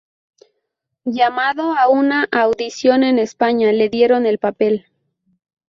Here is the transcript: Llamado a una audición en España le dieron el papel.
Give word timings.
Llamado 1.05 1.75
a 1.77 1.87
una 1.87 2.27
audición 2.31 3.03
en 3.03 3.19
España 3.19 3.71
le 3.71 3.87
dieron 3.87 4.25
el 4.25 4.39
papel. 4.39 4.87